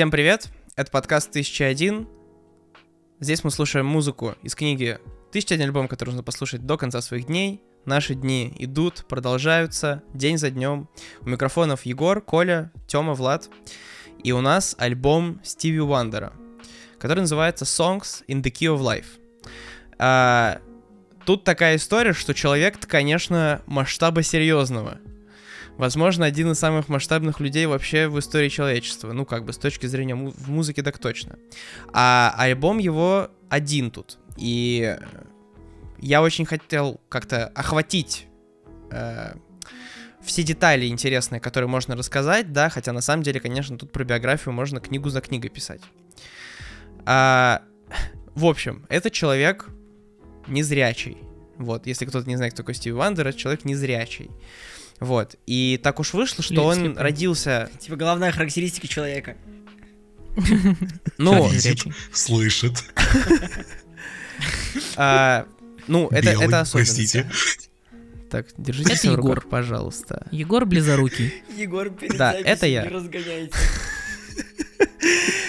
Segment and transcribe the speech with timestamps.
[0.00, 0.48] Всем привет!
[0.76, 2.08] Это подкаст 1001.
[3.20, 4.98] Здесь мы слушаем музыку из книги
[5.30, 7.60] «1001 альбом, который нужно послушать до конца своих дней».
[7.84, 10.88] Наши дни идут, продолжаются, день за днем.
[11.20, 13.50] У микрофонов Егор, Коля, Тёма, Влад.
[14.24, 16.32] И у нас альбом Стиви Уандера,
[16.98, 19.20] который называется «Songs in the Key of Life».
[19.98, 20.62] А,
[21.26, 24.98] тут такая история, что человек-то, конечно, масштаба серьезного—
[25.80, 29.12] Возможно, один из самых масштабных людей вообще в истории человечества.
[29.12, 31.38] Ну, как бы, с точки зрения му- в музыке так точно.
[31.94, 34.18] А альбом его один тут.
[34.36, 34.94] И
[35.98, 38.26] я очень хотел как-то охватить
[38.90, 39.32] э,
[40.20, 44.52] все детали интересные, которые можно рассказать, да, хотя на самом деле, конечно, тут про биографию
[44.52, 45.80] можно книгу за книгой писать.
[47.06, 47.62] А,
[48.34, 49.70] в общем, этот человек
[50.46, 51.16] незрячий.
[51.56, 54.30] Вот, если кто-то не знает, кто такой Стиви Вандер, это человек незрячий.
[55.00, 55.36] Вот.
[55.46, 57.02] И так уж вышло, что он Слепый.
[57.02, 57.70] родился...
[57.80, 59.36] Типа главная характеристика человека.
[61.18, 62.84] Ну, Видит, Слышит.
[64.96, 65.46] а,
[65.86, 66.64] ну это, это.
[66.70, 67.30] Простите.
[68.30, 69.34] Так, держите Егор.
[69.34, 70.26] руках, пожалуйста.
[70.30, 71.42] Егор Близорукий.
[71.56, 72.82] Егор перед Да, это я.
[72.82, 73.52] не разгоняйте.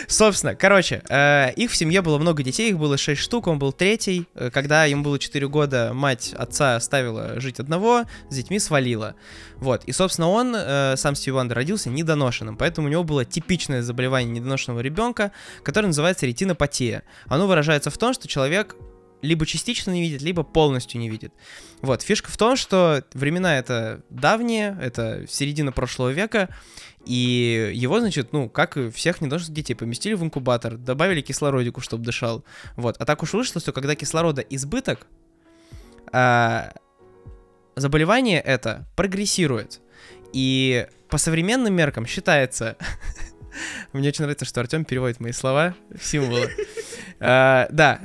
[0.08, 3.72] Собственно, короче, э, их в семье было много детей, их было 6 штук, он был
[3.72, 4.28] третий.
[4.36, 9.16] Э, Когда ему было 4 года, мать отца оставила жить одного, с детьми свалила.
[9.58, 13.82] Вот, и, собственно, он, э, сам Стив Вандер, родился недоношенным, поэтому у него было типичное
[13.82, 15.32] заболевание недоношенного ребенка,
[15.64, 17.04] которое называется ретинопатия.
[17.28, 18.76] Оно выражается в том, что человек
[19.22, 21.34] либо частично не видит, либо полностью не видит.
[21.82, 26.50] Вот, фишка в том, что времена это давние, это середина прошлого века,
[27.06, 32.04] и его, значит, ну, как и всех недоношенных детей, поместили в инкубатор, добавили кислородику, чтобы
[32.04, 32.44] дышал.
[32.76, 32.98] Вот.
[33.00, 35.08] А так уж вышло, что когда кислорода избыток,
[36.12, 36.74] а,
[37.76, 39.82] заболевание это прогрессирует.
[40.34, 42.78] И по современным меркам считается...
[43.94, 46.50] Мне очень нравится, что Артем переводит мои слова в символы.
[47.22, 48.00] А, Да,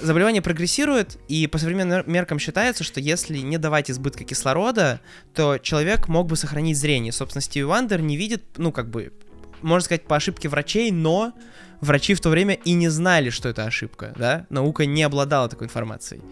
[0.00, 5.00] заболевание прогрессирует, и по современным меркам считается, что если не давать избытка кислорода,
[5.34, 7.12] то человек мог бы сохранить зрение.
[7.12, 9.12] Собственно, Стиви Вандер не видит, ну, как бы,
[9.60, 11.34] можно сказать, по ошибке врачей, но
[11.80, 14.46] врачи в то время и не знали, что это ошибка, да?
[14.48, 16.22] Наука не обладала такой информацией.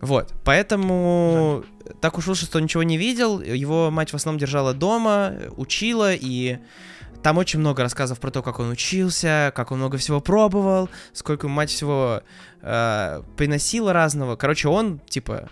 [0.00, 1.64] Вот, поэтому
[2.00, 6.58] так уж вышло, что ничего не видел, его мать в основном держала дома, учила, и
[7.22, 11.46] там очень много рассказов про то, как он учился, как он много всего пробовал, сколько
[11.46, 12.22] ему мать всего
[12.62, 14.36] э, приносила разного.
[14.36, 15.48] Короче, он, типа,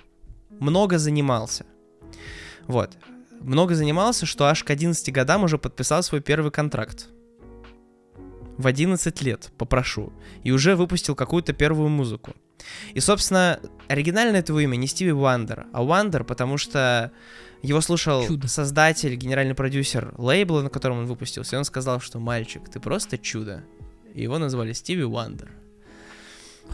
[0.60, 1.66] много занимался.
[2.66, 2.96] Вот.
[3.40, 7.08] Много занимался, что аж к 11 годам уже подписал свой первый контракт.
[8.56, 10.12] В 11 лет, попрошу.
[10.42, 12.32] И уже выпустил какую-то первую музыку.
[12.94, 17.12] И, собственно, оригинально это его имя не Стиви Уандер, а Уандер, потому что
[17.62, 18.48] его слушал Чудо.
[18.48, 23.18] создатель, генеральный продюсер лейбла, на котором он выпустился, и он сказал, что «Мальчик, ты просто
[23.18, 23.64] чудо».
[24.14, 25.50] И его назвали Стиви Уандер.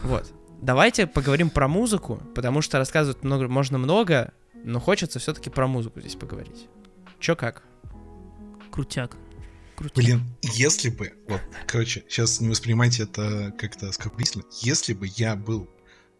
[0.03, 0.31] Вот.
[0.61, 4.33] Давайте поговорим про музыку, потому что рассказывать много, можно много,
[4.63, 6.67] но хочется все-таки про музыку здесь поговорить.
[7.19, 7.63] Чё как?
[8.71, 9.17] Крутяк.
[9.75, 9.97] Крутяк.
[9.97, 14.45] Блин, если бы, вот, короче, сейчас не воспринимайте это как-то оскорбительно.
[14.61, 15.69] Если бы я был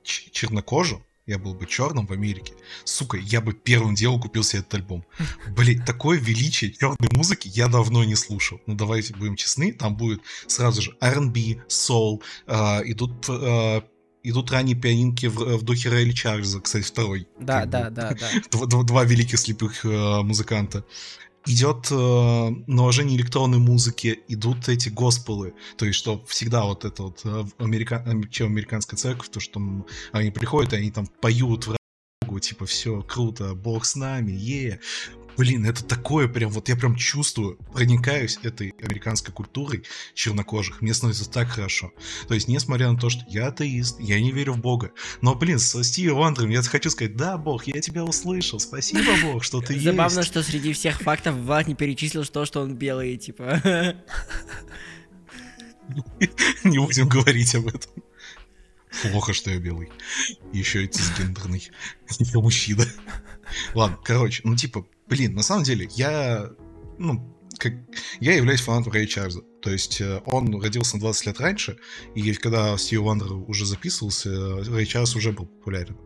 [0.04, 2.54] чернокожим, я был бы черным в Америке,
[2.84, 5.06] сука, я бы первым делом купил себе этот альбом.
[5.56, 8.60] Блин, такое величие черной музыки я давно не слушал.
[8.66, 13.84] Ну, давайте будем честны, там будет сразу же R&B, soul, а, идут а,
[14.24, 17.28] идут ранние пианинки в, в духе Рейли Чарльза, кстати, второй.
[17.40, 18.30] Да, да, да, да.
[18.52, 20.86] Два, два- два великих слепых э, музыканта.
[21.46, 27.22] Идет э, наложение электронной музыки, идут эти госпелы, то есть что всегда вот это вот
[27.26, 28.04] э, америка...
[28.08, 29.62] ам- чем американская церковь, то что
[30.12, 31.76] они приходят, и они там поют в
[32.40, 34.80] типа все круто, Бог с нами, е.
[35.38, 39.84] Блин, это такое прям, вот я прям чувствую, проникаюсь этой американской культурой
[40.14, 41.92] чернокожих, мне становится так хорошо.
[42.28, 44.92] То есть, несмотря на то, что я атеист, я не верю в Бога,
[45.22, 49.44] но, блин, со Стиви Вандером я хочу сказать, да, Бог, я тебя услышал, спасибо, Бог,
[49.44, 50.30] что ты Забавно, есть.
[50.30, 53.62] что среди всех фактов Влад не перечислил то, что он белый, типа.
[56.64, 57.92] Не будем говорить об этом.
[59.02, 59.90] Плохо, что я белый.
[60.52, 61.70] Еще и цисгендерный.
[62.20, 62.86] Я мужчина.
[63.74, 66.50] Ладно, короче, ну типа, блин, на самом деле, я,
[66.98, 67.74] ну, как,
[68.20, 69.42] я являюсь фанатом Рэя Чарльза.
[69.62, 71.78] То есть э, он родился на 20 лет раньше,
[72.16, 74.30] и когда Стив Вандер уже записывался,
[74.64, 75.98] Рэй Чарльз уже был популярен.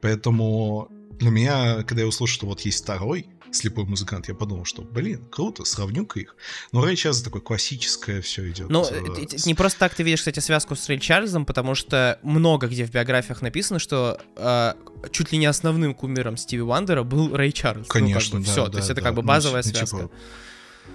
[0.00, 0.88] Поэтому
[1.18, 5.24] для меня, когда я услышал, что вот есть второй слепой музыкант, я подумал, что, блин,
[5.30, 6.36] круто, сравню-ка их.
[6.72, 8.68] Но Рэй Чарльз такое классическое все идет.
[8.68, 12.68] Ну, э, не просто так ты видишь, кстати, связку с Рэй Чарльзом, потому что много
[12.68, 14.74] где в биографиях написано, что э,
[15.10, 17.88] чуть ли не основным кумиром Стиви Вандера был Рэй Чарльз.
[17.88, 19.08] Конечно, да, Все, да, то есть это да.
[19.08, 20.10] как бы Ну, базовая ну, типа, связка.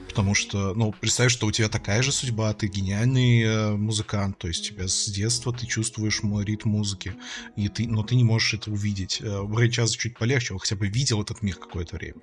[0.10, 4.48] Потому что, ну, представь, что у тебя такая же судьба, ты гениальный э, музыкант, то
[4.48, 7.14] есть тебя с детства ты чувствуешь мо- ритм музыки,
[7.56, 9.22] и ты, но ты не можешь это увидеть.
[9.22, 12.16] Э, У Рэя чуть полегче, он хотя бы видел этот мир какое-то время.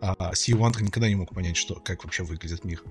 [0.00, 2.82] А Stevie Wonder никогда не мог понять, что, как вообще выглядит мир.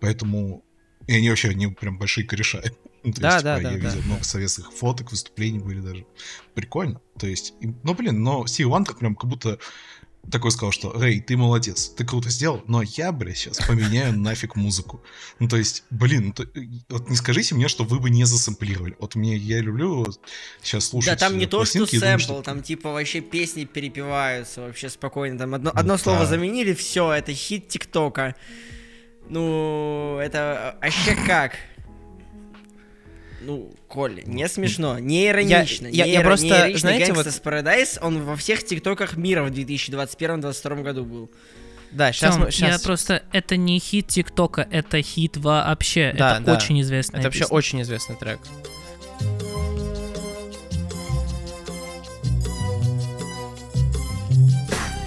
[0.00, 0.64] Поэтому
[1.06, 2.60] и они вообще, они прям большие кореша.
[3.02, 3.88] То Да, есть, да, типа, да, Я да.
[3.88, 6.06] видел много советских фоток, выступлений были даже.
[6.54, 7.00] Прикольно.
[7.18, 9.58] То есть, и- ну, блин, но Stevie Wonder прям как будто
[10.30, 14.54] такой сказал, что Рэй, ты молодец, ты круто сделал, но я, бля, сейчас поменяю нафиг
[14.56, 15.02] музыку.
[15.40, 16.48] Ну, то есть, блин, ну, то-
[16.88, 18.96] вот не скажите мне, что вы бы не засэмплировали.
[19.00, 20.06] Вот мне, я люблю
[20.62, 23.64] сейчас слушать Да там не э, то, что и думаю, сэмпл, там типа вообще песни
[23.64, 25.38] перепеваются вообще спокойно.
[25.38, 26.26] Там одно, Ну одно слово да.
[26.26, 28.36] заменили, все, это хит ТикТока.
[29.28, 31.52] Ну, это вообще как?
[33.44, 35.86] Ну, Коля, не смешно, не иронично.
[35.88, 36.78] я- не я просто, не иронично.
[36.90, 41.30] знаете, вот- Paradise, он во всех ТикТоках мира в 2021-2022 году был.
[41.90, 42.46] Да, сейчас Тём, мы...
[42.46, 43.22] Я щас- просто...
[43.32, 46.14] Это не хит ТикТока, это хит вообще.
[46.16, 46.54] Да, это да.
[46.54, 47.54] очень известная Это вообще песня.
[47.56, 48.38] очень известный трек.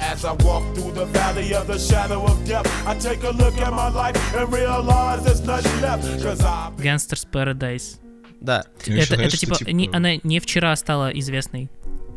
[0.02, 3.58] As I walk through the valley of the shadow of death, I take a look
[3.58, 6.04] at my life and realize there's nothing left.
[6.24, 6.42] Cause
[6.82, 7.98] Gangsters Paradise.
[8.46, 8.66] Да.
[8.88, 11.70] Мне это, это типа, что, не- она не вчера стала известной.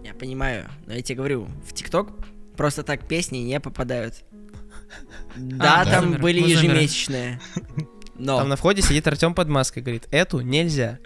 [0.05, 2.11] Я понимаю, но я тебе говорю, в ТикТок
[2.57, 4.15] просто так песни не попадают.
[5.37, 7.41] Да, А, там Владимир, были ежемесячные.
[8.15, 8.39] Но.
[8.39, 10.99] Там на входе сидит Артем под маской, говорит, эту нельзя.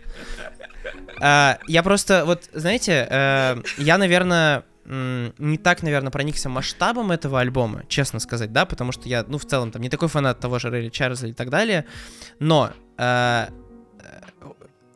[1.20, 7.82] А, я просто, вот, знаете, э, я, наверное, не так, наверное, проникся масштабом этого альбома,
[7.88, 10.70] честно сказать, да, потому что я, ну, в целом, там, не такой фанат того же
[10.70, 11.84] Рэли Чарльза и так далее,
[12.40, 13.46] но э,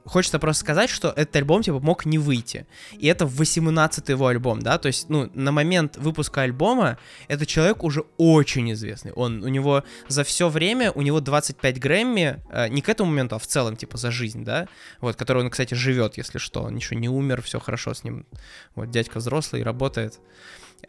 [0.06, 2.66] хочется просто сказать, что этот альбом, типа, мог не выйти.
[2.92, 6.98] И это 18-й его альбом, да, то есть, ну, на момент выпуска альбома
[7.28, 9.12] этот человек уже очень известный.
[9.12, 13.36] Он, у него за все время, у него 25 Грэмми, э, не к этому моменту,
[13.36, 14.68] а в целом, типа, за жизнь, да,
[15.00, 18.26] вот, который он, кстати, живет, если что, он еще не умер, все хорошо с ним,
[18.74, 20.20] вот, дядька взрослый, работает.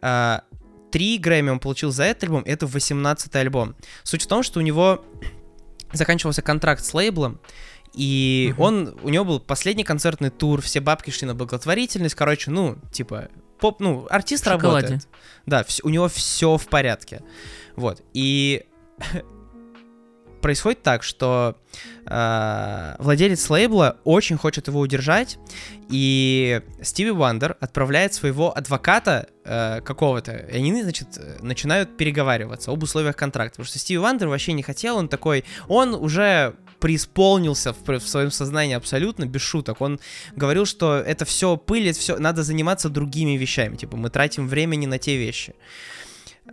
[0.00, 0.42] А,
[0.90, 3.76] Три Грэмми он получил за этот альбом, это 18-й альбом.
[4.04, 5.04] Суть в том, что у него
[5.92, 7.40] заканчивался контракт с лейблом,
[7.98, 12.78] и он, у него был последний концертный тур, все бабки шли на благотворительность, короче, ну,
[12.92, 13.28] типа,
[13.58, 14.86] поп, ну, артист шоколаде.
[14.86, 15.08] работает.
[15.46, 17.22] Да, вс- у него все в порядке.
[17.74, 18.66] Вот, и
[20.40, 21.56] происходит так, что
[22.06, 25.36] э, владелец лейбла очень хочет его удержать,
[25.90, 33.16] и Стиви Вандер отправляет своего адвоката э, какого-то, и они, значит, начинают переговариваться об условиях
[33.16, 38.08] контракта, потому что Стиви Вандер вообще не хотел, он такой, он уже преисполнился в, в
[38.08, 39.80] своем сознании абсолютно, без шуток.
[39.80, 40.00] Он
[40.36, 44.86] говорил, что это все пылит, все, надо заниматься другими вещами, типа мы тратим время не
[44.86, 45.54] на те вещи.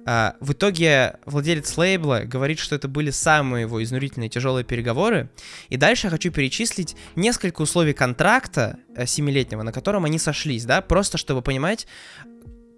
[0.06, 5.30] А, в итоге владелец лейбла говорит, что это были самые его изнурительные тяжелые переговоры.
[5.70, 10.82] И дальше я хочу перечислить несколько условий контракта э, семилетнего, на котором они сошлись, да,
[10.82, 11.88] просто чтобы понимать,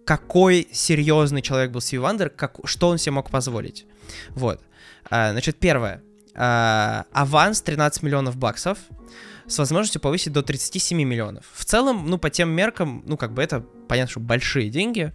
[0.06, 3.86] какой серьезный человек был Стив Вандер, как, что он себе мог позволить.
[4.30, 4.62] Вот.
[5.10, 6.02] А, значит, первое.
[6.38, 8.78] А, аванс 13 миллионов баксов
[9.48, 11.46] с возможностью повысить до 37 миллионов.
[11.54, 15.14] В целом, ну, по тем меркам, ну, как бы это, понятно, что большие деньги,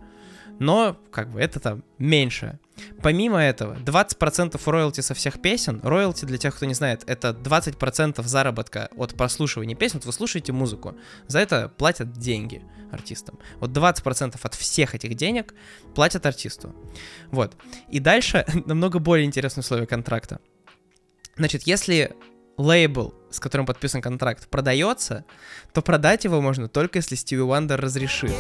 [0.58, 2.58] но, как бы, это там меньше.
[3.02, 8.22] Помимо этого, 20% роялти со всех песен, роялти, для тех, кто не знает, это 20%
[8.24, 10.96] заработка от прослушивания песен, вот вы слушаете музыку,
[11.28, 13.38] за это платят деньги артистам.
[13.60, 15.54] Вот 20% от всех этих денег
[15.94, 16.74] платят артисту.
[17.30, 17.56] Вот.
[17.88, 20.40] И дальше намного более интересные условия контракта.
[21.36, 22.14] Значит, если
[22.58, 25.24] лейбл, с которым подписан контракт, продается,
[25.72, 28.32] то продать его можно только если Стиви Вандер разрешит.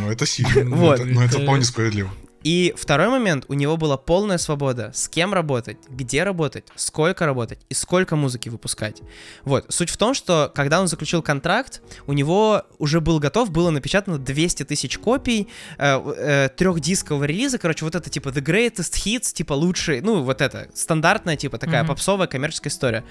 [0.00, 0.64] Ну, это сильно.
[0.64, 1.00] Ну, Вот.
[1.00, 2.10] это- Ну, Это- вполне справедливо.
[2.46, 7.58] И второй момент, у него была полная свобода, с кем работать, где работать, сколько работать
[7.68, 9.02] и сколько музыки выпускать.
[9.42, 13.70] Вот, суть в том, что когда он заключил контракт, у него уже был готов, было
[13.70, 19.54] напечатано 200 тысяч копий э, трехдискового релиза, короче, вот это типа The Greatest Hits, типа
[19.54, 21.88] лучшие, ну вот это, стандартная типа такая Мгм.
[21.88, 23.04] попсовая коммерческая история.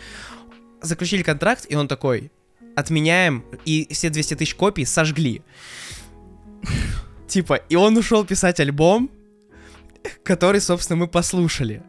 [0.82, 2.32] Заключили контракт, и он такой,
[2.78, 5.42] отменяем, и все 200 тысяч копий сожгли.
[7.28, 9.12] Типа, и он ушел писать альбом,
[10.24, 11.84] который, собственно, мы послушали.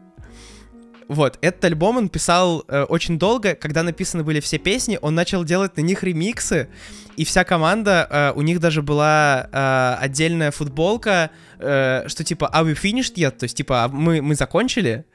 [1.07, 5.43] вот, этот альбом он писал э, очень долго, когда написаны были все песни, он начал
[5.43, 6.69] делать на них ремиксы,
[7.15, 12.65] и вся команда, э, у них даже была э, отдельная футболка, э, что типа «Are
[12.65, 15.05] we finished yet?» То есть типа «А мы, мы закончили?»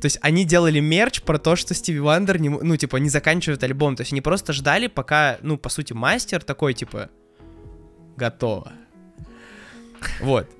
[0.00, 3.62] То есть они делали мерч про то, что Стиви Вандер, не, ну, типа, не заканчивает
[3.64, 3.96] альбом.
[3.96, 7.08] То есть они просто ждали, пока, ну, по сути, мастер такой, типа,
[8.16, 8.72] готово.
[10.20, 10.50] Вот.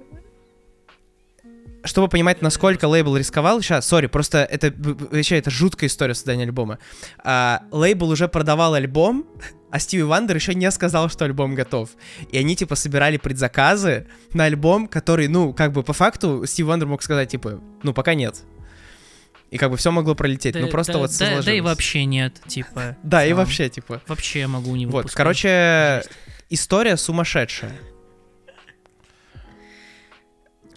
[1.87, 6.79] Чтобы понимать, насколько лейбл рисковал, сейчас, sorry, просто это вообще это жуткая история создания альбома.
[7.23, 9.27] А, лейбл уже продавал альбом,
[9.71, 11.91] а Стиви Вандер еще не сказал, что альбом готов.
[12.31, 16.89] И они, типа, собирали предзаказы на альбом, который, ну, как бы по факту Стиви Вандер
[16.89, 18.43] мог сказать, типа, ну, пока нет.
[19.51, 20.55] И как бы все могло пролететь.
[20.55, 22.97] Да, ну, просто да, вот да, да и вообще нет, типа.
[23.03, 24.03] Да, и вообще, типа.
[24.09, 25.17] Вообще я могу не Вот, выпускать.
[25.17, 26.03] короче,
[26.51, 27.73] история сумасшедшая.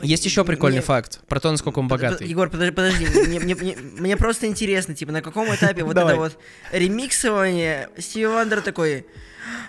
[0.01, 2.27] Есть еще прикольный Мне- факт про то, насколько он Под- под- богатый.
[2.27, 3.05] Егор, подожди, подожди.
[3.05, 6.13] Мне, мне- мне- мне просто интересно, типа, на каком этапе вот Давай.
[6.13, 6.37] это вот
[6.71, 9.05] ремиксование Стиви Вандер такой...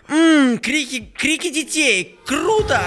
[0.08, 2.80] Ммм, крики, крики детей, круто!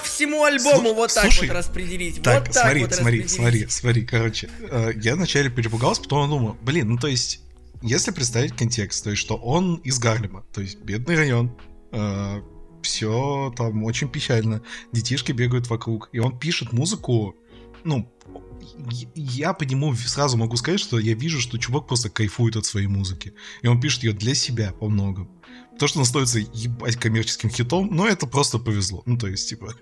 [0.00, 2.22] По всему альбому Слу- вот так слушай, вот распределить.
[2.22, 6.56] Так, вот так смотри, вот смотри, смотри, смотри, короче, э, я вначале перепугался, потом думаю,
[6.62, 7.40] блин, ну то есть,
[7.82, 11.50] если представить контекст, то есть, что он из Гарлема, то есть, бедный район,
[12.82, 17.34] все там очень печально, детишки бегают вокруг, и он пишет музыку,
[17.84, 18.10] ну,
[18.90, 22.64] я- я по нему сразу могу сказать, что я вижу, что чувак просто кайфует от
[22.64, 25.28] своей музыки, и он пишет ее для себя по многому.
[25.80, 29.02] То, что он становится ебать коммерческим хитом, ну, это просто повезло.
[29.06, 29.74] Ну, то есть, типа,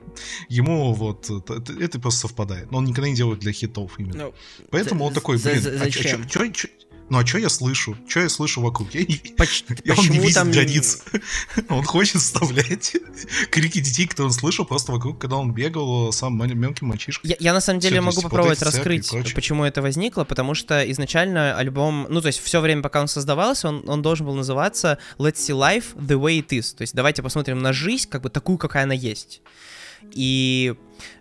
[0.49, 2.71] ему вот это, это- это просто совпадает.
[2.71, 4.27] Но он никогда не делает для хитов именно.
[4.27, 4.35] Ну,
[4.71, 6.29] Поэтому он за- такой, за- блин, за- а зачем?
[6.29, 6.69] чё- чё- чё-
[7.11, 7.97] ну а что я слышу?
[8.07, 8.95] Что я слышу вокруг?
[8.95, 10.51] Я не, поч- и он не видит там...
[10.51, 11.03] границ.
[11.69, 12.97] Он хочет вставлять
[13.51, 17.31] крики детей, которые он слышал просто вокруг, когда он бегал сам мелким мальчишкой.
[17.31, 20.25] Я, я на самом деле то могу есть вот попробовать и раскрыть, почему это возникло,
[20.25, 24.27] потому что изначально альбом, ну то есть все время, пока он создавался, он, он должен
[24.27, 28.09] был называться Let's See Life the Way It Is, то есть давайте посмотрим на жизнь
[28.09, 29.43] как бы такую, какая она есть.
[30.13, 30.75] И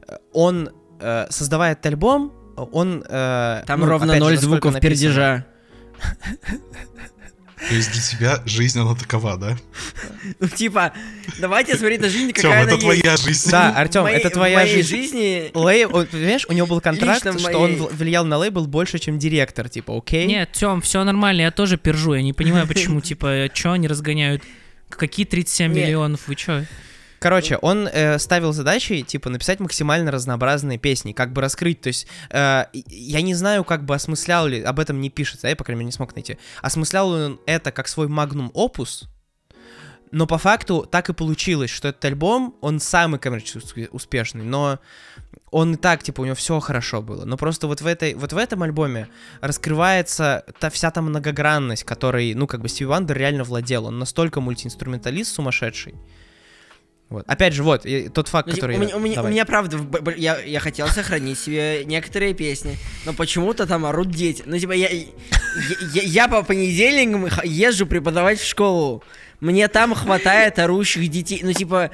[0.08, 3.04] э, он, э, создавая этот альбом, он...
[3.08, 5.46] э, Там ну, ровно ноль звуков написано- пердежа.
[7.70, 9.58] То есть для тебя жизнь, она такова, да?
[10.40, 10.94] Ну, типа,
[11.40, 12.84] давайте смотреть на жизнь, Тём, какая это она есть.
[13.02, 13.50] твоя жизнь.
[13.52, 14.88] Да, Артем, это твоя моей жизнь.
[14.90, 15.52] жизни...
[15.56, 19.70] Лейб, он, понимаешь, у него был контракт, что он влиял на лейбл больше, чем директор,
[19.70, 20.28] типа, окей?
[20.28, 22.14] Нет, Тём, все нормально, я тоже пержу.
[22.14, 24.44] Я не понимаю, почему, типа, чё они разгоняют?
[24.90, 25.82] Какие 37 Не.
[25.82, 26.28] миллионов?
[26.28, 26.64] Вы чё?
[27.20, 32.08] Короче, он э, ставил задачей, типа, написать максимально разнообразные песни, как бы раскрыть, то есть,
[32.30, 35.80] э, я не знаю, как бы осмыслял ли, об этом не пишется, я, по крайней
[35.80, 39.10] мере, не смог найти, осмыслял он это как свой магнум опус,
[40.12, 44.80] но по факту так и получилось, что этот альбом, он самый коммерчески успешный, но
[45.52, 47.26] он и так, типа, у него все хорошо было.
[47.26, 49.08] Но просто вот в, этой, вот в этом альбоме
[49.42, 53.86] раскрывается та вся та многогранность, которой, ну, как бы, Стиви Вандер реально владел.
[53.86, 55.96] Он настолько мультиинструменталист сумасшедший.
[57.10, 57.24] Вот.
[57.28, 58.78] Опять же, вот, и тот факт, Ну, типа, который...
[58.78, 59.80] у, меня, у, меня, у меня, правда,
[60.18, 64.44] я, я хотел сохранить себе некоторые песни, но почему-то там орут дети.
[64.46, 65.04] Ну, типа, я, я,
[65.94, 69.04] я- я по понедельникам езжу преподавать в школу.
[69.40, 71.40] Мне там хватает орущих детей.
[71.44, 71.92] Ну, типа,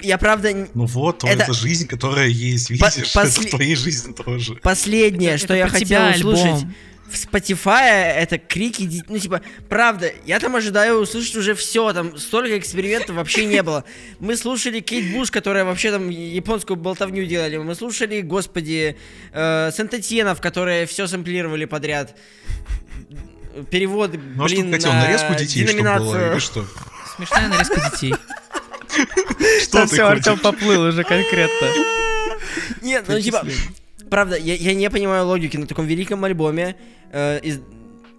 [0.00, 0.68] я правда...
[0.72, 3.10] Ну вот, Это- это жизнь, которая есть, По- видишь?
[3.14, 4.54] Это после- в твоей жизни тоже.
[4.62, 6.74] Последнее, Это- что это я хотел тебя услышать альбом.
[7.08, 9.02] В Spotify, это крики.
[9.08, 13.84] Ну, типа, правда, я там ожидаю услышать уже все, там столько экспериментов вообще не было.
[14.18, 17.56] Мы слушали Кейт Буш, которая вообще там японскую болтовню делали.
[17.58, 18.96] Мы слушали, господи,
[19.32, 22.16] э, Сент-Этьенов, которые все сэмплировали подряд.
[23.70, 26.66] Переводы, Ну а блин, ты хотел, на нарезку детей, чтобы было, или что?
[27.16, 28.14] Смешная нарезка детей.
[29.62, 31.68] Что ты все, Артем поплыл уже конкретно.
[32.82, 33.46] Нет, ну типа,
[34.10, 36.76] правда, я, я не понимаю логики на таком великом альбоме.
[37.12, 37.60] э, из-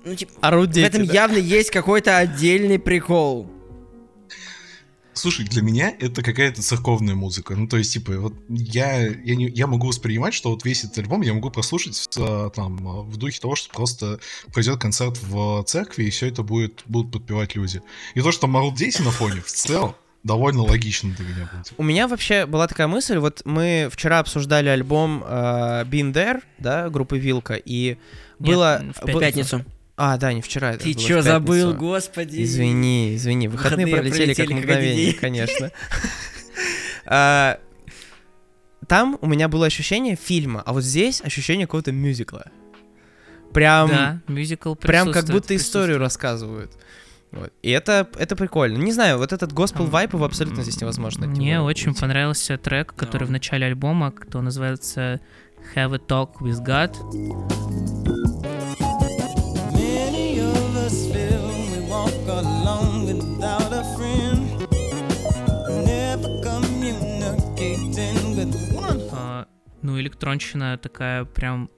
[0.05, 1.13] ну, типа, в этом да.
[1.13, 3.51] явно есть какой-то отдельный прикол.
[5.13, 7.55] Слушай, для меня это какая-то церковная музыка.
[7.55, 10.99] Ну, то есть, типа, вот я, я, не, я могу воспринимать, что вот весь этот
[10.99, 12.77] альбом я могу прослушать в, а, там,
[13.09, 14.19] в духе того, что просто
[14.53, 17.81] пройдет концерт в церкви, и все это будет, будут подпевать люди.
[18.13, 19.95] И то, что орут дети на фоне, в целом,
[20.27, 21.73] довольно логично для меня будет.
[21.77, 26.89] У меня вообще была такая мысль, вот мы вчера обсуждали альбом э, Been There, да,
[26.89, 27.97] группы Вилка, и
[28.39, 28.83] Нет, было...
[29.01, 29.65] в пятницу.
[29.99, 30.73] А, да, не вчера.
[30.73, 32.43] это Ты в чё забыл, господи?
[32.43, 35.71] Извини, извини, выходные, Выходные пролетели, как пролетели, как мгновение, конечно.
[37.09, 37.59] А,
[38.85, 42.51] Там у меня было ощущение фильма, а вот здесь ощущение какого-то мюзикла.
[43.53, 46.73] Прям, Да, мюзикл прям как будто историю рассказывают.
[47.31, 47.51] Вот.
[47.61, 48.77] И это, это прикольно.
[48.77, 51.27] Не знаю, вот этот госпел вайп его абсолютно здесь невозможно.
[51.27, 52.01] Мне очень уйти.
[52.01, 53.27] понравился трек, который Да.
[53.27, 55.19] в начале альбома, кто называется
[55.75, 56.95] Have a Talk with God.
[69.11, 69.47] А,
[69.81, 71.69] ну, электронщина такая прям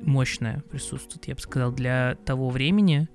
[0.00, 3.08] мощная присутствует, я бы сказал, для того времени.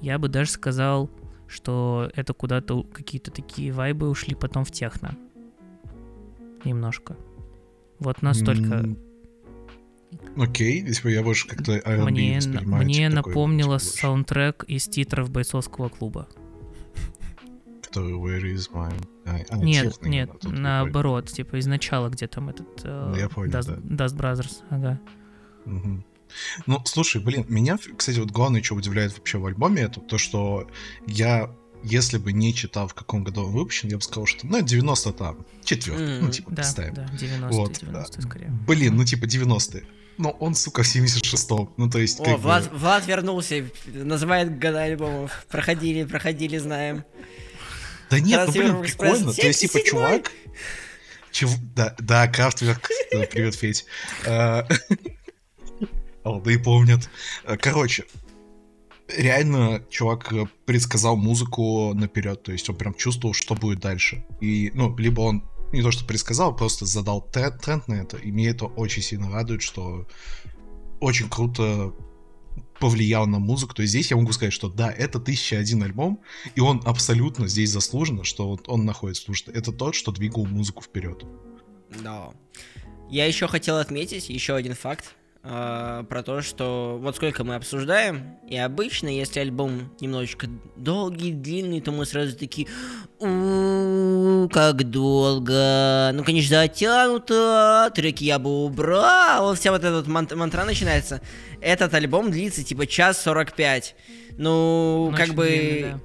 [0.00, 1.10] Я бы даже сказал,
[1.46, 5.16] что это куда-то какие-то такие вайбы ушли потом в техно.
[6.64, 7.16] Немножко.
[7.98, 8.96] Вот настолько.
[10.36, 16.28] Окей, типа я больше как-то R&B Мне, мне напомнило саундтрек из титров бойцовского клуба.
[17.82, 18.92] который Where is my...
[19.24, 23.52] А, Нет, техно нет, наоборот, типа из начала, где там этот э, Ну, я понял,
[23.52, 25.00] Dust, Dust Brothers, ага.
[25.64, 26.04] Мгм.
[26.66, 30.68] Ну, слушай, блин, меня, кстати, вот главное, что удивляет вообще в альбоме, это то, что
[31.06, 31.50] я,
[31.82, 35.12] если бы не читал, в каком году он выпущен, я бы сказал, что, ну, 90
[35.12, 36.30] там, четвертый, ну, Мгм.
[36.32, 36.94] типа, Да, представим.
[36.94, 38.50] да, 90-е, Вот, 90-е скорее.
[38.66, 39.84] Блин, ну, типа, 90-е.
[40.16, 41.70] Но он, сука, в 76-м.
[41.76, 45.44] Ну, то есть, О, как бы- Влад, Влад вернулся, называет года альбомов.
[45.48, 47.04] Проходили, проходили, знаем.
[48.10, 49.32] Да нет, ну, блин, прикольно.
[49.32, 49.84] То есть, типа, 77-й.
[49.90, 50.30] чувак...
[51.32, 51.50] Чев...
[51.74, 52.88] Да, да, Крафтверк.
[53.12, 53.86] Да, Привет, Федь.
[56.24, 57.08] А, и помнят.
[57.44, 58.04] А, Короче,
[59.08, 64.24] реально чувак э, предсказал музыку наперед, то есть он прям чувствовал, что будет дальше.
[64.40, 68.48] И, ну, либо он не то, что предсказал, просто задал тренд на это, и мне
[68.48, 70.06] это очень сильно радует, что
[71.00, 71.92] очень круто
[72.78, 73.74] повлиял на музыку.
[73.74, 76.20] То есть здесь я могу сказать, что да, это 1001 альбом,
[76.54, 80.46] и он абсолютно здесь заслуженно, что вот он находится, потому что это тот, что двигал
[80.46, 81.24] музыку вперед.
[82.02, 82.30] Да.
[83.10, 85.14] Я еще хотел отметить еще один факт
[85.46, 91.82] а, про то, что вот сколько мы обсуждаем, и обычно, если альбом немножечко долгий, длинный,
[91.82, 92.66] то мы сразу такие,
[93.18, 100.06] у как долго, ну, конечно, затянуто, треки я бы убрал, вот вся вот эта вот
[100.06, 101.20] ман- мантра начинается.
[101.60, 103.96] Этот альбом длится типа час 45.
[104.38, 105.46] Ну, Он как бы...
[105.46, 106.00] длинный, да.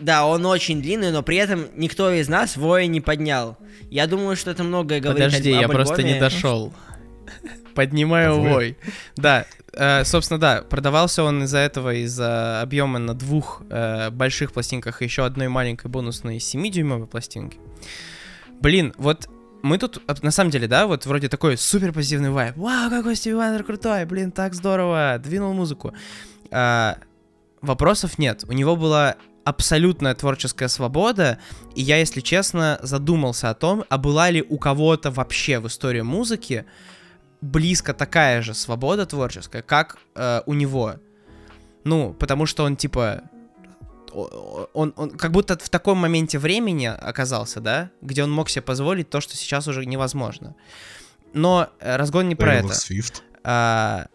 [0.00, 3.58] Да, он очень длинный, но при этом никто из нас воя не поднял.
[3.90, 6.72] Я думаю, что это многое говорит Подожди, об я просто не дошел.
[7.74, 8.48] Поднимаю Вы?
[8.48, 8.78] вой.
[9.16, 15.02] Да, э, собственно, да, продавался он из-за этого, из-за объема на двух э, больших пластинках
[15.02, 17.58] и еще одной маленькой бонусной 7-дюймовой пластинки.
[18.60, 19.28] Блин, вот
[19.62, 22.56] мы тут, на самом деле, да, вот вроде такой супер позитивный вайб.
[22.56, 25.92] Вау, какой Стиви Вандер крутой, блин, так здорово, двинул музыку.
[26.50, 26.98] А,
[27.60, 28.44] вопросов нет.
[28.48, 31.38] У него была абсолютная творческая свобода,
[31.74, 36.02] и я, если честно, задумался о том, а была ли у кого-то вообще в истории
[36.02, 36.66] музыки
[37.40, 40.96] близко такая же свобода творческая, как э, у него.
[41.84, 43.22] Ну, потому что он типа
[44.12, 49.08] он, он как будто в таком моменте времени оказался, да, где он мог себе позволить
[49.08, 50.54] то, что сейчас уже невозможно.
[51.32, 52.74] Но э, разгон не про Taylor это.
[52.74, 53.22] Swift.
[53.44, 54.06] А,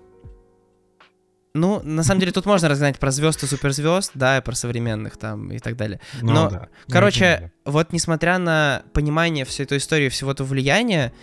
[1.54, 5.16] ну, на самом деле, тут можно разгнать про звезд и суперзвезд, да, и про современных
[5.16, 6.02] там и так далее.
[6.22, 6.68] Ну, Но, да.
[6.88, 11.14] Ну, Короче, это вот несмотря на понимание всей этой истории, всего этого влияния,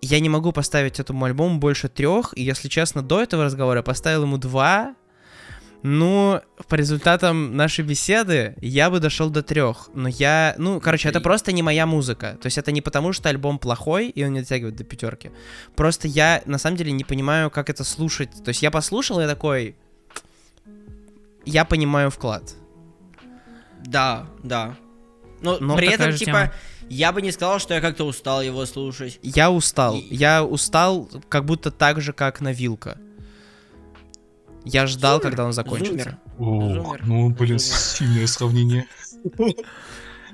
[0.00, 3.82] я не могу поставить этому альбому больше трех, и, если честно, до этого разговора я
[3.82, 4.94] поставил ему два.
[5.82, 9.90] Ну, по результатам нашей беседы я бы дошел до трех.
[9.94, 12.36] Но я, ну, короче, это просто не моя музыка.
[12.40, 15.30] То есть это не потому, что альбом плохой, и он не дотягивает до пятерки.
[15.76, 18.30] Просто я, на самом деле, не понимаю, как это слушать.
[18.44, 19.76] То есть я послушал, и я такой...
[21.44, 22.54] Я понимаю вклад.
[23.86, 24.74] Да, да.
[25.40, 26.52] Но, Ну, при этом, типа, тема.
[26.88, 29.18] Я бы не сказал, что я как-то устал его слушать.
[29.22, 29.94] Я устал.
[29.96, 32.98] И- Я устал, как будто так же, как на Вилка.
[34.64, 35.90] Я ждал, Зумер, когда он закончится.
[35.92, 36.18] зумер.
[36.38, 37.06] Ох, Зумер.
[37.06, 37.78] ну, блин, Зумер.
[37.78, 38.86] сильное сравнение.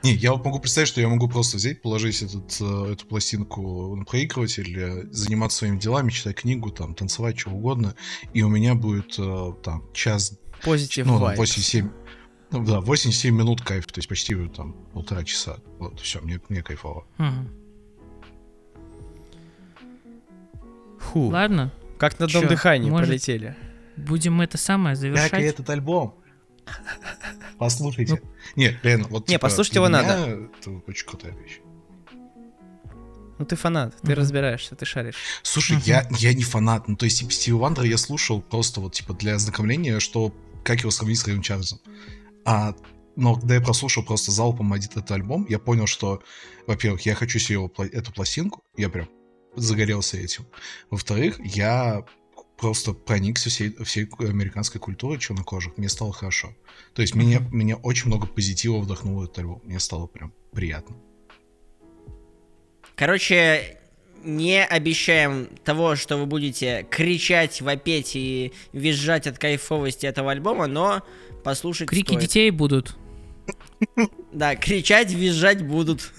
[0.02, 3.96] Не, я вот могу представить, что я могу просто взять, положить этот, э, эту пластинку
[3.96, 7.94] на проигрыватель, э, заниматься своими делами, читать книгу, там, танцевать, что угодно,
[8.34, 11.38] и у меня будет э, там час, Позитив ну, вайб.
[11.40, 11.90] 8-7,
[12.58, 15.58] ну, да, 8-7 минут кайф, то есть почти там полтора часа.
[15.78, 17.06] Вот, все, мне, мне кайфово.
[17.18, 17.48] Мгм.
[21.00, 21.28] Фу.
[21.28, 23.56] Ладно, Как на дом Чё, дыхания может, пролетели.
[23.96, 25.30] будем это самое завершать.
[25.30, 26.14] Как и этот альбом.
[27.58, 28.20] Послушайте.
[28.56, 30.48] Не, реально, вот Не, типа, послушать его надо.
[30.60, 31.60] Это очень крутая вещь.
[33.38, 34.14] Ну ты фанат, ты Мгм.
[34.20, 35.16] разбираешься, ты шаришь.
[35.42, 35.82] Слушай, Мгм.
[35.86, 36.88] я, я не фанат.
[36.88, 40.80] Ну, то есть, типа, Стиви Вандера я слушал просто вот, типа, для ознакомления, что как
[40.80, 41.80] его сравнить с Рэем Чарльзом.
[42.44, 42.74] А,
[43.16, 46.22] но когда я прослушал просто залпом один этот альбом, я понял, что,
[46.66, 49.08] во-первых, я хочу себе его эту пластинку, я прям
[49.56, 50.46] загорелся этим.
[50.90, 52.04] Во-вторых, я
[52.56, 55.76] просто проникся всей, всей американской культурой чернокожих.
[55.76, 56.54] Мне стало хорошо.
[56.94, 59.60] То есть меня, меня очень много позитива вдохнуло этот альбом.
[59.64, 60.96] Мне стало прям приятно.
[62.96, 63.78] Короче,
[64.22, 71.02] не обещаем того, что вы будете кричать, вопеть и визжать от кайфовости этого альбома, но
[71.44, 72.20] послушать Крики стоит.
[72.20, 72.96] детей будут.
[74.32, 76.12] Да, кричать, визжать будут.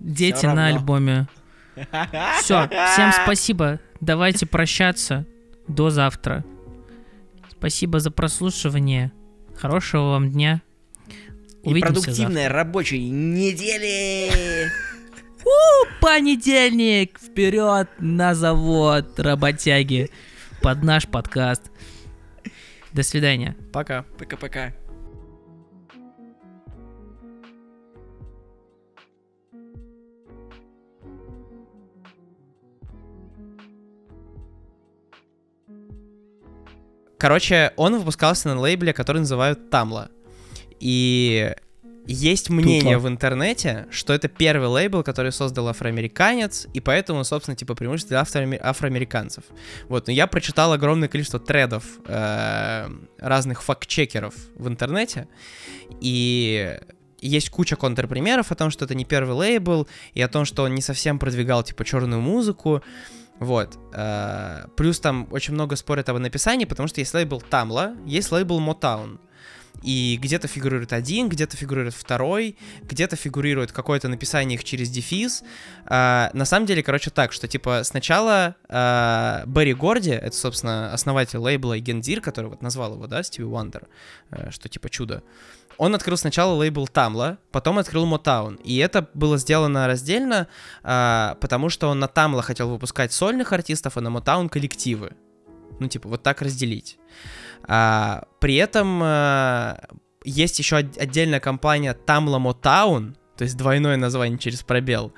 [0.00, 1.28] Дети на альбоме.
[2.40, 3.80] Все, всем спасибо.
[4.00, 5.26] Давайте прощаться.
[5.68, 6.44] До завтра.
[7.50, 9.12] Спасибо за прослушивание.
[9.56, 10.62] Хорошего вам дня.
[11.62, 14.70] И Увидимся продуктивной рабочей недели!
[16.00, 17.18] Понедельник!
[17.20, 20.10] Вперед на завод, работяги.
[20.62, 21.70] Под наш подкаст.
[22.92, 23.56] До свидания.
[23.72, 24.04] Пока.
[24.18, 24.72] Пока-пока.
[37.20, 40.10] Короче, он выпускался на лейбле, который называют Тамла.
[40.80, 41.54] И
[42.12, 47.74] есть мнение в интернете, что это первый лейбл, который создал афроамериканец, и поэтому, собственно, типа
[47.74, 49.44] преимущество для афроаме- афроамериканцев.
[49.88, 55.28] Вот, но я прочитал огромное количество тредов э, разных факт-чекеров в интернете,
[56.00, 56.78] и
[57.20, 60.74] есть куча контрпримеров о том, что это не первый лейбл, и о том, что он
[60.74, 62.82] не совсем продвигал, типа, черную музыку.
[63.38, 63.78] Вот.
[63.94, 68.60] э, Плюс там очень много спорят об написании, потому что есть лейбл Тамла, есть лейбл
[68.60, 69.18] Motown.
[69.82, 75.42] И где-то фигурирует один, где-то фигурирует второй, где-то фигурирует какое-то написание их через дефис.
[75.86, 81.38] А, на самом деле, короче, так, что, типа, сначала а, Берри Горди, это, собственно, основатель
[81.38, 83.86] лейбла и гендир, который вот назвал его, да, Стиви Уандер,
[84.30, 85.22] э, что, типа, чудо.
[85.78, 88.56] Он открыл сначала лейбл Тамла, потом открыл Мотаун.
[88.56, 90.46] И это было сделано раздельно,
[90.82, 95.12] а, потому что он на Тамла хотел выпускать сольных артистов, а на Мотаун коллективы.
[95.80, 96.98] Ну, типа, вот так разделить.
[97.64, 99.80] А, при этом а,
[100.24, 105.12] есть еще от- отдельная компания Tamla Motown, то есть двойное название через пробел.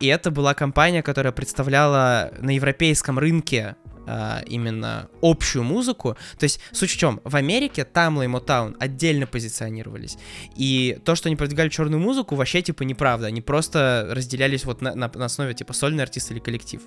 [0.00, 3.76] И это была компания, которая представляла на европейском рынке
[4.12, 6.16] а, именно общую музыку.
[6.36, 10.18] То есть, суть в чем, в Америке Тамла и Мотаун отдельно позиционировались.
[10.56, 13.28] И то, что они продвигали черную музыку, вообще типа неправда.
[13.28, 16.82] Они просто разделялись вот на, на- на основе типа сольный артист или коллектив.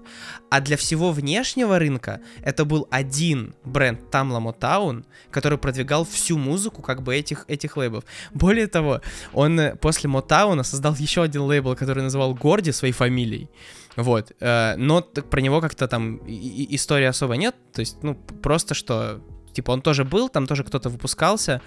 [0.49, 6.81] А для всего внешнего рынка это был один бренд Тамла Мотаун, который продвигал всю музыку
[6.81, 8.03] как бы этих, этих лейблов.
[8.33, 8.99] Более того,
[9.31, 13.49] он э, после Мотауна создал еще один лейбл, который называл Горди своей фамилией.
[13.95, 19.21] Вот, э, но про него как-то там истории особо нет, то есть, ну, просто что,
[19.53, 21.61] типа, он тоже был, там тоже кто-то выпускался,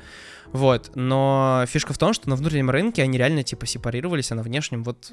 [0.52, 4.42] вот, но фишка в том, что на внутреннем рынке они реально, типа, сепарировались, а на
[4.42, 5.12] внешнем вот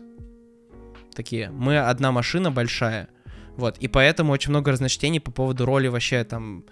[1.14, 3.10] такие, мы одна машина большая,
[3.58, 6.66] вот, и поэтому очень много разночтений по поводу роли вообще там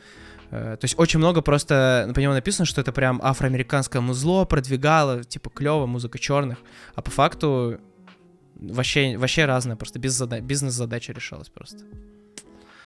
[0.50, 5.24] э, то есть очень много просто по нему написано, что это прям афроамериканское музло продвигало,
[5.24, 6.58] типа клево, музыка черных,
[6.96, 7.80] а по факту
[8.62, 11.86] вообще, вообще разное, просто бизнес-задача решалась просто.